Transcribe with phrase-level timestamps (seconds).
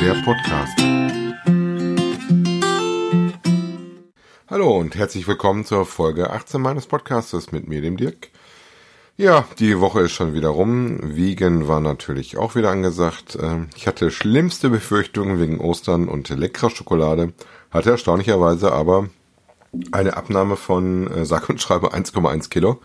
[0.00, 0.78] der Podcast.
[4.46, 8.28] Hallo und herzlich willkommen zur Folge 18 meines Podcastes mit mir, dem Dirk.
[9.16, 11.16] Ja, die Woche ist schon wieder rum.
[11.16, 13.36] Wiegen war natürlich auch wieder angesagt.
[13.42, 17.32] Ähm, ich hatte schlimmste Befürchtungen wegen Ostern und leckerer Schokolade,
[17.72, 19.08] hatte erstaunlicherweise aber
[19.92, 22.80] eine Abnahme von, äh, sag und schreibe, 1,1 Kilo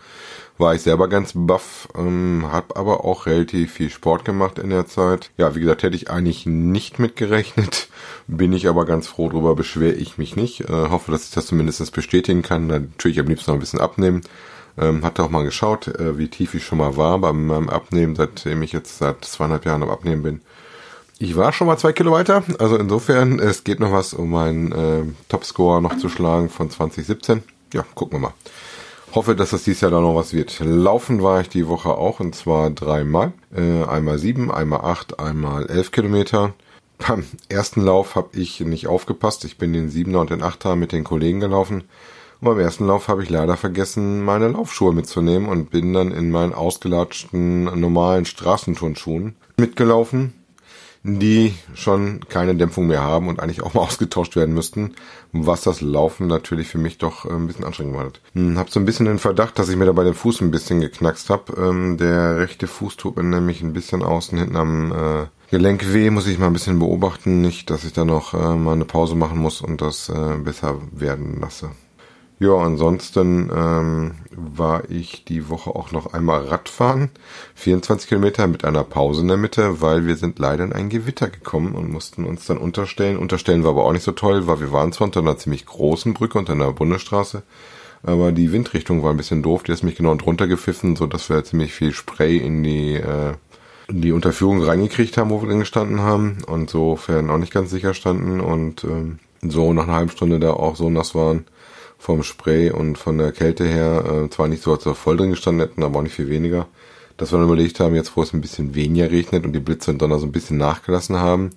[0.56, 4.86] war ich selber ganz baff, ähm, habe aber auch relativ viel Sport gemacht in der
[4.86, 5.30] Zeit.
[5.36, 7.88] Ja, wie gesagt, hätte ich eigentlich nicht mitgerechnet,
[8.28, 10.60] bin ich aber ganz froh drüber, beschwere ich mich nicht.
[10.62, 12.68] Äh, hoffe, dass ich das zumindest bestätigen kann.
[12.68, 14.22] Natürlich am liebsten noch ein bisschen abnehmen.
[14.76, 18.16] Ähm, hatte auch mal geschaut, äh, wie tief ich schon mal war bei meinem Abnehmen,
[18.16, 20.40] seitdem ich jetzt seit zweieinhalb Jahren am Abnehmen bin.
[21.18, 24.72] Ich war schon mal zwei Kilo weiter, also insofern, es geht noch was, um meinen
[24.72, 27.44] äh, Topscore noch zu schlagen von 2017.
[27.72, 28.34] Ja, gucken wir mal.
[29.14, 30.58] Hoffe, dass das dieses Jahr da noch was wird.
[30.58, 33.32] Laufen war ich die Woche auch und zwar dreimal.
[33.54, 36.52] Äh, einmal sieben, einmal acht, einmal elf Kilometer.
[36.98, 39.44] Beim ersten Lauf habe ich nicht aufgepasst.
[39.44, 41.84] Ich bin den Siebener und den Achter mit den Kollegen gelaufen.
[42.40, 46.32] Und beim ersten Lauf habe ich leider vergessen, meine Laufschuhe mitzunehmen und bin dann in
[46.32, 50.32] meinen ausgelatschten normalen Straßenturnschuhen mitgelaufen
[51.06, 54.94] die schon keine Dämpfung mehr haben und eigentlich auch mal ausgetauscht werden müssten,
[55.32, 58.20] was das Laufen natürlich für mich doch äh, ein bisschen anstrengend macht.
[58.32, 60.80] Hm, hab so ein bisschen den Verdacht, dass ich mir dabei den Fuß ein bisschen
[60.80, 61.52] geknackst habe.
[61.58, 66.08] Ähm, der rechte Fuß tut mir nämlich ein bisschen außen hinten am äh, Gelenk weh,
[66.10, 67.42] muss ich mal ein bisschen beobachten.
[67.42, 70.10] Nicht, dass ich da noch äh, mal eine Pause machen muss und das
[70.42, 71.70] besser werden lasse.
[72.40, 77.10] Ja, ansonsten ähm, war ich die Woche auch noch einmal Radfahren.
[77.54, 81.28] 24 Kilometer mit einer Pause in der Mitte, weil wir sind leider in ein Gewitter
[81.28, 83.18] gekommen und mussten uns dann unterstellen.
[83.18, 86.12] Unterstellen war aber auch nicht so toll, weil wir waren zwar unter einer ziemlich großen
[86.12, 87.44] Brücke, unter einer Bundesstraße,
[88.02, 89.62] aber die Windrichtung war ein bisschen doof.
[89.62, 93.34] Die ist mich genau drunter gepfiffen, so dass wir ziemlich viel Spray in die äh,
[93.86, 97.70] in die Unterführung reingekriegt haben, wo wir drin gestanden haben und insofern auch nicht ganz
[97.70, 101.44] sicher standen und ähm, so nach einer halben Stunde da auch so nass waren
[101.98, 105.30] vom Spray und von der Kälte her, äh, zwar nicht so, als wir voll drin
[105.30, 106.66] gestanden hätten, aber auch nicht viel weniger,
[107.16, 109.90] dass wir dann überlegt haben, jetzt wo es ein bisschen weniger regnet und die Blitze
[109.90, 111.50] und Donner so ein bisschen nachgelassen haben,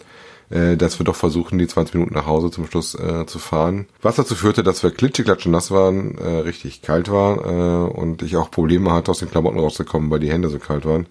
[0.50, 3.88] äh, dass wir doch versuchen, die 20 Minuten nach Hause zum Schluss äh, zu fahren.
[4.02, 8.38] Was dazu führte, dass wir klitscheklatschen nass waren, äh, richtig kalt war äh, und ich
[8.38, 11.08] auch Probleme hatte, aus den Klamotten rauszukommen, weil die Hände so kalt waren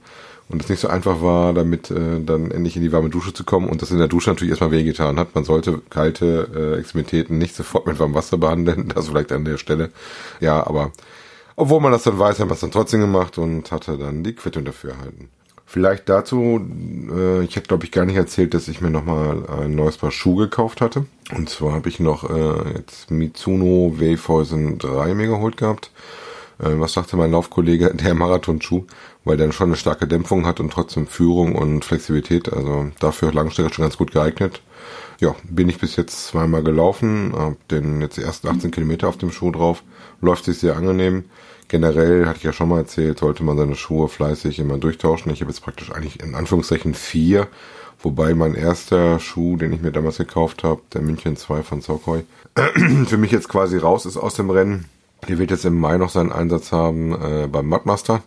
[0.49, 3.45] und es nicht so einfach war, damit äh, dann endlich in die warme Dusche zu
[3.45, 5.35] kommen und das in der Dusche natürlich erstmal wehgetan hat.
[5.35, 9.59] Man sollte kalte äh, Extremitäten nicht sofort mit warmem Wasser behandeln, das vielleicht an der
[9.59, 9.91] Stelle.
[10.41, 10.93] Ja, aber
[11.57, 14.35] obwohl man das dann weiß, haben wir es dann trotzdem gemacht und hatte dann die
[14.35, 15.31] Quittung dafür erhalten.
[15.69, 16.65] Vielleicht dazu,
[17.13, 20.13] äh, ich hätte glaube ich gar nicht erzählt, dass ich mir nochmal ein neues Paar
[20.13, 21.07] Schuhe gekauft hatte.
[21.35, 25.91] Und zwar habe ich noch äh, jetzt Mitsuno Wavehäusen 3 mir geholt gehabt.
[26.59, 27.95] Äh, was sagte mein Laufkollege?
[27.95, 28.85] Der Marathonschuh
[29.27, 32.51] weil der schon eine starke Dämpfung hat und trotzdem Führung und Flexibilität.
[32.51, 34.63] Also dafür Langstrecke schon ganz gut geeignet.
[35.21, 39.17] Ja, bin ich bis jetzt zweimal gelaufen, hab den jetzt die ersten 18 Kilometer auf
[39.19, 39.83] dem Schuh drauf.
[40.21, 41.25] Läuft sich sehr angenehm.
[41.67, 45.33] Generell, hatte ich ja schon mal erzählt, sollte man seine Schuhe fleißig immer durchtauschen.
[45.33, 47.49] Ich habe jetzt praktisch eigentlich in Anführungszeichen vier,
[48.01, 52.23] wobei mein erster Schuh, den ich mir damals gekauft habe, der München 2 von Sokoi,
[53.07, 54.85] für mich jetzt quasi raus ist aus dem Rennen.
[55.29, 58.23] Der wird jetzt im Mai noch seinen Einsatz haben äh, beim Mudmaster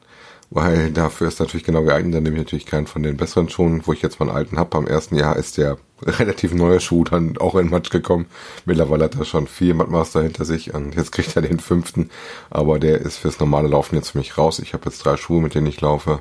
[0.51, 2.16] weil dafür ist natürlich genau geeignet.
[2.16, 4.77] Dann nehme ich natürlich keinen von den besseren Schuhen, wo ich jetzt meinen alten habe.
[4.77, 8.25] Am ersten Jahr ist der relativ neue Schuh dann auch in Matsch gekommen.
[8.66, 12.09] Mittlerweile hat er schon vier Mattmaster hinter sich und jetzt kriegt er den fünften.
[12.49, 14.59] Aber der ist fürs normale Laufen jetzt für mich raus.
[14.59, 16.19] Ich habe jetzt drei Schuhe, mit denen ich laufe.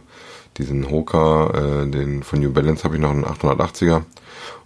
[0.58, 4.02] Diesen Hoka, äh, den von New Balance habe ich noch einen 880er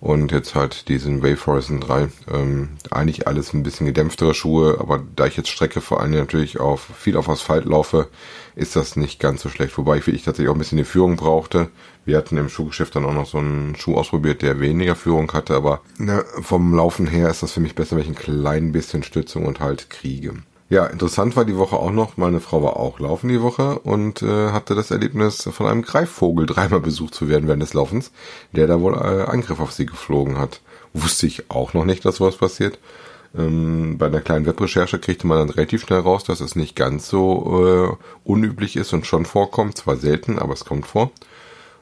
[0.01, 2.09] und jetzt halt diesen Wave Horizon 3.
[2.33, 6.59] Ähm, eigentlich alles ein bisschen gedämpftere Schuhe, aber da ich jetzt Strecke vor allem natürlich
[6.59, 8.09] auf viel auf Asphalt laufe,
[8.57, 9.77] ist das nicht ganz so schlecht.
[9.79, 11.69] Wobei ich, ich tatsächlich auch ein bisschen die Führung brauchte.
[12.05, 15.55] Wir hatten im Schuhgeschäft dann auch noch so einen Schuh ausprobiert, der weniger Führung hatte,
[15.55, 19.05] aber ne, vom Laufen her ist das für mich besser, wenn ich ein klein bisschen
[19.05, 20.35] Stützung und halt kriege.
[20.73, 24.23] Ja, interessant war die Woche auch noch, meine Frau war auch laufen die Woche und
[24.23, 28.11] äh, hatte das Erlebnis, von einem Greifvogel dreimal besucht zu werden während des Laufens,
[28.53, 30.63] der da wohl äh, Angriff auf sie geflogen hat.
[30.95, 32.79] Wusste ich auch noch nicht, dass sowas passiert.
[33.37, 37.07] Ähm, bei einer kleinen Webrecherche kriegte man dann relativ schnell raus, dass es nicht ganz
[37.07, 39.77] so äh, unüblich ist und schon vorkommt.
[39.77, 41.11] Zwar selten, aber es kommt vor.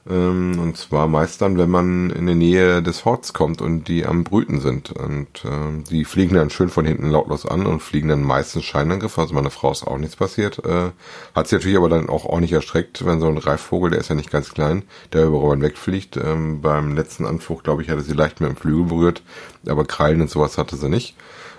[0.08, 4.06] Ähm, und zwar meist dann, wenn man in der Nähe des Horts kommt und die
[4.06, 4.90] am Brüten sind.
[4.92, 9.18] Und äh, die fliegen dann schön von hinten lautlos an und fliegen dann meistens Scheinangriff.
[9.18, 10.64] Also meine Frau ist auch nichts passiert.
[10.64, 10.90] Äh,
[11.34, 14.14] hat sie natürlich aber dann auch ordentlich erschreckt, wenn so ein Reifvogel, der ist ja
[14.14, 16.16] nicht ganz klein, der über Robben wegfliegt.
[16.16, 19.22] Ähm, beim letzten Anflug, glaube ich, hatte sie leicht mit dem Flügel berührt,
[19.66, 21.16] aber Krallen und sowas hatte sie nicht.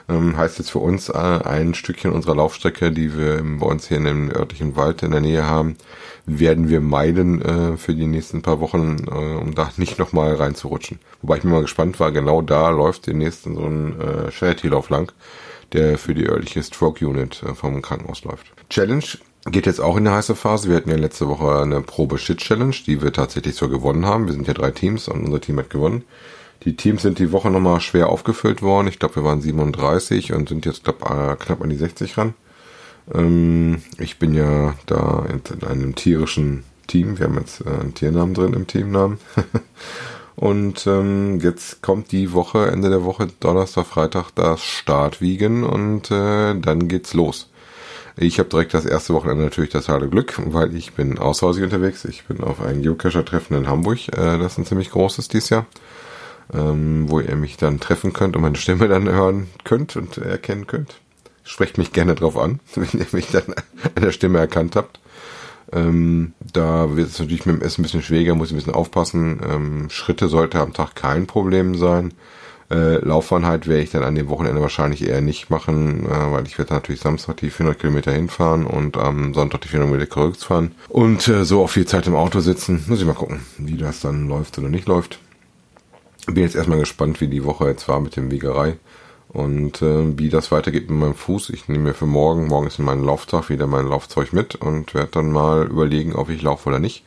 [0.09, 3.97] Ähm, heißt jetzt für uns äh, ein Stückchen unserer Laufstrecke, die wir bei uns hier
[3.97, 5.77] in dem örtlichen Wald in der Nähe haben,
[6.25, 10.99] werden wir meiden äh, für die nächsten paar Wochen, äh, um da nicht nochmal reinzurutschen.
[11.21, 15.11] Wobei ich mir mal gespannt war, genau da läuft demnächst so ein äh, Charity-Lauf lang,
[15.73, 18.51] der für die örtliche Stroke Unit äh, vom Krankenhaus läuft.
[18.69, 19.05] Challenge
[19.49, 20.69] geht jetzt auch in eine heiße Phase.
[20.69, 24.27] Wir hatten ja letzte Woche eine Probe-Shit-Challenge, die wir tatsächlich so gewonnen haben.
[24.27, 26.03] Wir sind ja drei Teams und unser Team hat gewonnen.
[26.63, 28.87] Die Teams sind die Woche nochmal schwer aufgefüllt worden.
[28.87, 32.35] Ich glaube, wir waren 37 und sind jetzt glaub, äh, knapp an die 60 ran.
[33.13, 37.17] Ähm, ich bin ja da in, in, einem tierischen Team.
[37.17, 39.17] Wir haben jetzt äh, einen Tiernamen drin im Teamnamen.
[40.35, 46.53] und ähm, jetzt kommt die Woche, Ende der Woche, Donnerstag, Freitag, das Startwiegen und äh,
[46.53, 47.49] dann geht's los.
[48.17, 52.05] Ich habe direkt das erste Wochenende natürlich das harte Glück, weil ich bin außerhausig unterwegs.
[52.05, 54.09] Ich bin auf ein Geocacher-Treffen in Hamburg.
[54.09, 55.65] Äh, das ist ein ziemlich großes dieses Jahr
[56.53, 60.67] ähm, wo ihr mich dann treffen könnt und meine Stimme dann hören könnt und erkennen
[60.67, 60.99] könnt.
[61.43, 63.53] Sprecht mich gerne drauf an, wenn ihr mich dann
[63.95, 64.99] an der Stimme erkannt habt.
[65.73, 68.73] Ähm, da wird es natürlich mit dem Essen ein bisschen schwieriger, muss ich ein bisschen
[68.73, 69.39] aufpassen.
[69.47, 72.13] Ähm, Schritte sollte am Tag kein Problem sein.
[72.69, 76.57] Äh, Laufeinheit werde ich dann an dem Wochenende wahrscheinlich eher nicht machen, äh, weil ich
[76.57, 81.27] werde natürlich Samstag die 400 Kilometer hinfahren und am Sonntag die 400 Kilometer zurückfahren und
[81.27, 82.83] äh, so auch viel Zeit im Auto sitzen.
[82.87, 85.19] Muss ich mal gucken, wie das dann läuft oder nicht läuft
[86.25, 88.77] bin jetzt erstmal gespannt, wie die Woche jetzt war mit dem Wiegerei
[89.29, 91.49] und äh, wie das weitergeht mit meinem Fuß.
[91.51, 95.11] Ich nehme mir für morgen, morgen ist mein Lauftag, wieder mein Laufzeug mit und werde
[95.11, 97.03] dann mal überlegen, ob ich laufe oder nicht.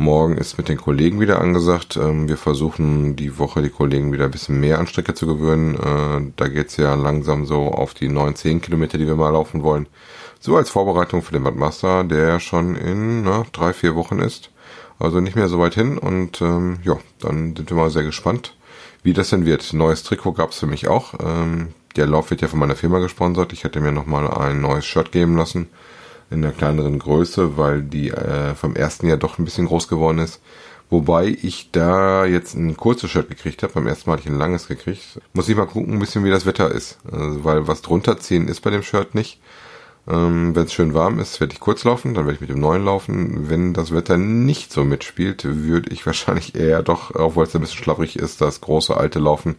[0.00, 1.96] Morgen ist mit den Kollegen wieder angesagt.
[1.96, 5.74] Ähm, wir versuchen die Woche die Kollegen wieder ein bisschen mehr an Strecke zu gewöhnen.
[5.74, 9.64] Äh, da geht's ja langsam so auf die 9, 10 Kilometer, die wir mal laufen
[9.64, 9.88] wollen.
[10.38, 14.50] So als Vorbereitung für den Badmaster, der schon in na, drei, vier Wochen ist.
[14.98, 18.56] Also nicht mehr so weit hin und ähm, ja, dann sind wir mal sehr gespannt,
[19.02, 19.72] wie das denn wird.
[19.72, 21.14] Neues Trikot gab es für mich auch.
[21.20, 23.52] Ähm, der Lauf wird ja von meiner Firma gesponsert.
[23.52, 25.68] Ich hätte mir nochmal ein neues Shirt geben lassen
[26.30, 30.18] in der kleineren Größe, weil die äh, vom ersten Jahr doch ein bisschen groß geworden
[30.18, 30.40] ist.
[30.90, 33.74] Wobei ich da jetzt ein kurzes Shirt gekriegt habe.
[33.74, 35.20] Beim ersten Mal hatte ich ein langes gekriegt.
[35.34, 36.98] Muss ich mal gucken, ein bisschen wie das Wetter ist.
[37.10, 39.38] Also, weil was drunter ziehen ist bei dem Shirt nicht.
[40.08, 42.60] Ähm, Wenn es schön warm ist, werde ich kurz laufen, dann werde ich mit dem
[42.60, 43.50] neuen laufen.
[43.50, 47.82] Wenn das Wetter nicht so mitspielt, würde ich wahrscheinlich eher doch, obwohl es ein bisschen
[47.82, 49.56] schlapprig ist, das große alte laufen.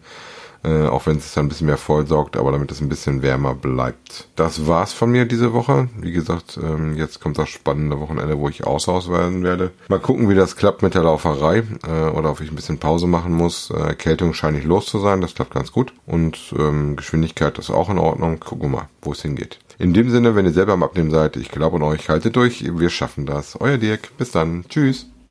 [0.62, 3.56] Äh, auch wenn es dann ein bisschen mehr vollsaugt, aber damit es ein bisschen wärmer
[3.56, 4.28] bleibt.
[4.36, 5.88] Das war's von mir diese Woche.
[5.98, 9.72] Wie gesagt, ähm, jetzt kommt das spannende Wochenende, wo ich außer werden werde.
[9.88, 13.08] Mal gucken, wie das klappt mit der Lauferei äh, oder ob ich ein bisschen Pause
[13.08, 13.70] machen muss.
[13.72, 15.94] Äh, Erkältung scheint nicht los zu sein, das klappt ganz gut.
[16.06, 18.42] Und ähm, Geschwindigkeit ist auch in Ordnung.
[18.42, 19.60] Gucken wir mal, wo es hingeht.
[19.82, 22.66] In dem Sinne, wenn ihr selber am Abnehmen seid, ich glaube an euch, haltet durch,
[22.78, 23.60] wir schaffen das.
[23.62, 25.08] Euer Dirk, bis dann, tschüss.